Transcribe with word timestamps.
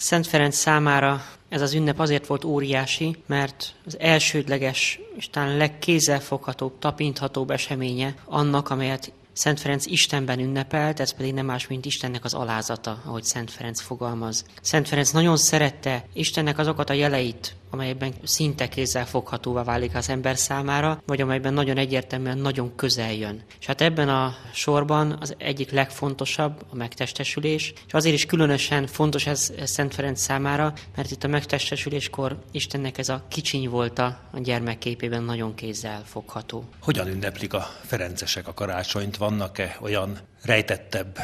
Szent 0.00 0.26
Ferenc 0.26 0.56
számára 0.56 1.24
ez 1.48 1.60
az 1.60 1.74
ünnep 1.74 1.98
azért 1.98 2.26
volt 2.26 2.44
óriási, 2.44 3.16
mert 3.26 3.74
az 3.86 3.98
elsődleges 3.98 5.00
és 5.16 5.28
talán 5.30 5.56
legkézzelfoghatóbb, 5.56 6.78
tapinthatóbb 6.78 7.50
eseménye 7.50 8.14
annak, 8.24 8.70
amelyet 8.70 9.12
Szent 9.32 9.60
Ferenc 9.60 9.86
Istenben 9.86 10.38
ünnepelt, 10.38 11.00
ez 11.00 11.12
pedig 11.12 11.34
nem 11.34 11.46
más, 11.46 11.66
mint 11.66 11.84
Istennek 11.84 12.24
az 12.24 12.34
alázata, 12.34 13.02
ahogy 13.04 13.22
Szent 13.24 13.50
Ferenc 13.50 13.80
fogalmaz. 13.80 14.44
Szent 14.60 14.88
Ferenc 14.88 15.10
nagyon 15.10 15.36
szerette 15.36 16.04
Istennek 16.12 16.58
azokat 16.58 16.90
a 16.90 16.92
jeleit, 16.92 17.54
amelyben 17.70 18.14
szinte 18.22 18.68
kézzel 18.68 19.06
foghatóvá 19.06 19.62
válik 19.62 19.94
az 19.94 20.08
ember 20.08 20.36
számára, 20.36 21.02
vagy 21.06 21.20
amelyben 21.20 21.54
nagyon 21.54 21.76
egyértelműen 21.76 22.38
nagyon 22.38 22.74
közel 22.76 23.12
jön. 23.12 23.42
És 23.60 23.66
hát 23.66 23.80
ebben 23.80 24.08
a 24.08 24.34
sorban 24.52 25.16
az 25.20 25.34
egyik 25.38 25.70
legfontosabb 25.70 26.64
a 26.70 26.76
megtestesülés, 26.76 27.72
és 27.86 27.92
azért 27.92 28.14
is 28.14 28.26
különösen 28.26 28.86
fontos 28.86 29.26
ez, 29.26 29.52
Szent 29.64 29.94
Ferenc 29.94 30.20
számára, 30.20 30.72
mert 30.96 31.10
itt 31.10 31.24
a 31.24 31.28
megtestesüléskor 31.28 32.38
Istennek 32.50 32.98
ez 32.98 33.08
a 33.08 33.24
kicsiny 33.28 33.68
volta 33.68 34.20
a 34.30 34.38
gyermekképében 34.40 35.22
nagyon 35.22 35.54
kézzel 35.54 36.02
fogható. 36.04 36.64
Hogyan 36.80 37.08
ünneplik 37.08 37.54
a 37.54 37.70
ferencesek 37.84 38.48
a 38.48 38.54
karácsonyt? 38.54 39.16
Vannak-e 39.16 39.76
olyan 39.80 40.18
rejtettebb 40.42 41.18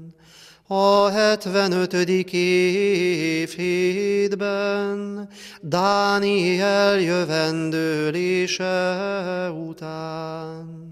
A 0.66 1.08
75. 1.08 1.92
év 2.32 3.54
hétben 3.56 5.28
Dániel 5.60 7.00
jövendőlése 7.00 9.50
után 9.68 10.86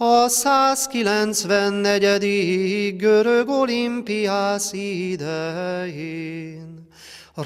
a 0.00 0.28
194. 0.28 2.96
görög 2.96 3.48
olimpiász 3.48 4.72
idején, 4.72 6.77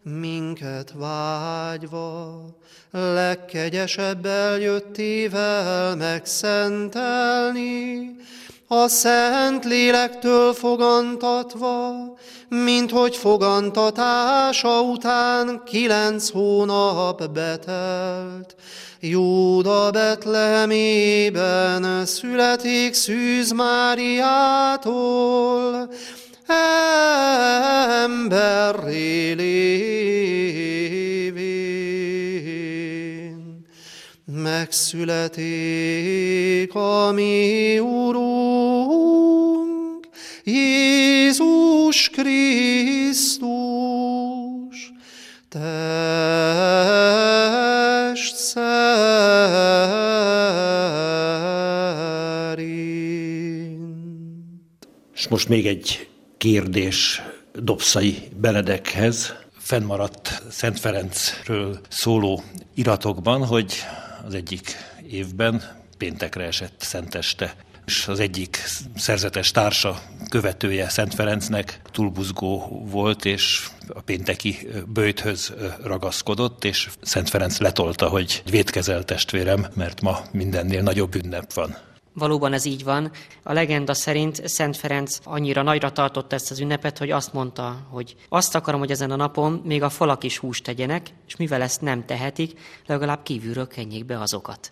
minket 0.04 0.94
vágyva, 0.96 2.46
legkegyesebb 2.92 4.26
eljöttével 4.26 5.96
megszentelni, 5.96 8.16
a 8.68 8.88
Szent 8.88 9.66
Lélektől 9.66 10.54
fogantatva, 10.54 11.94
mint 12.50 12.92
hogy 12.92 13.16
fogantatása 13.16 14.82
után 14.82 15.62
kilenc 15.66 16.30
hónap 16.30 17.32
betelt. 17.32 18.56
Júda 19.00 19.92
Betlehemében 19.92 22.06
születik 22.06 22.94
Szűz 22.94 23.52
Máriától, 23.52 25.00
emberré 28.04 29.32
lévén. 29.32 30.16
Megszületik 34.26 36.76
a 36.76 37.12
mi 37.12 37.80
Urunk, 37.80 38.35
Krisztus, 43.16 43.48
test 45.50 45.96
szerint. 48.36 48.66
És 55.16 55.28
most 55.28 55.50
még 55.50 55.68
egy 55.68 56.10
kérdés 56.38 57.22
Dobszai 57.54 58.18
Benedekhez. 58.38 59.34
Fennmaradt 59.58 60.44
Szent 60.50 60.80
Ferencről 60.80 61.80
szóló 61.90 62.44
iratokban, 62.74 63.46
hogy 63.46 63.74
az 64.26 64.34
egyik 64.34 64.76
évben 65.10 65.84
péntekre 65.98 66.44
esett 66.44 66.76
szenteste, 66.82 67.56
és 67.86 68.08
az 68.08 68.20
egyik 68.20 68.64
szerzetes 68.96 69.52
társa, 69.52 70.02
követője 70.42 70.90
Szent 70.90 71.14
Ferencnek 71.14 71.82
túlbuzgó 71.92 72.82
volt, 72.92 73.26
és 73.26 73.68
a 73.88 74.02
pénteki 74.02 74.58
bőjthöz 74.88 75.54
ragaszkodott, 75.84 76.64
és 76.64 76.90
Szent 77.02 77.30
Ferenc 77.30 77.60
letolta, 77.60 78.08
hogy 78.08 78.44
védkezel 78.50 79.04
testvérem, 79.04 79.66
mert 79.76 80.02
ma 80.02 80.20
mindennél 80.32 80.82
nagyobb 80.82 81.16
ünnep 81.16 81.54
van. 81.54 81.78
Valóban 82.14 82.54
ez 82.54 82.66
így 82.66 82.84
van. 82.84 83.12
A 83.44 83.54
legenda 83.54 83.94
szerint 83.94 84.48
Szent 84.48 84.78
Ferenc 84.78 85.18
annyira 85.24 85.62
nagyra 85.62 85.92
tartotta 85.92 86.36
ezt 86.36 86.52
az 86.52 86.60
ünnepet, 86.60 86.98
hogy 86.98 87.12
azt 87.12 87.34
mondta, 87.34 87.88
hogy 87.90 88.16
azt 88.30 88.56
akarom, 88.56 88.80
hogy 88.80 88.92
ezen 88.92 89.12
a 89.12 89.16
napon 89.16 89.62
még 89.64 89.84
a 89.84 89.90
falak 89.90 90.24
is 90.24 90.38
húst 90.38 90.64
tegyenek, 90.64 91.08
és 91.28 91.36
mivel 91.36 91.62
ezt 91.62 91.82
nem 91.82 92.06
tehetik, 92.06 92.60
legalább 92.86 93.24
kívülről 93.24 93.68
kenjék 93.68 94.06
be 94.06 94.20
azokat. 94.20 94.72